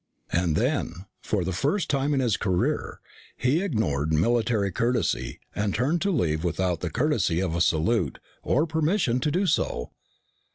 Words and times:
And 0.31 0.55
then, 0.55 1.05
for 1.21 1.43
the 1.43 1.51
first 1.53 1.87
time 1.87 2.15
in 2.15 2.21
his 2.21 2.35
career, 2.35 2.99
he 3.37 3.61
ignored 3.61 4.11
military 4.11 4.71
courtesy 4.71 5.39
and 5.53 5.75
turned 5.75 6.01
to 6.01 6.09
leave 6.11 6.43
without 6.43 6.79
the 6.79 6.89
courtesy 6.89 7.39
of 7.39 7.53
a 7.55 7.61
salute 7.61 8.17
or 8.41 8.65
permission 8.65 9.19
to 9.19 9.29
do 9.29 9.45
so. 9.45 9.91